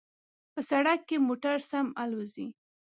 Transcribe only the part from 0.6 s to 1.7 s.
سړک کې موټر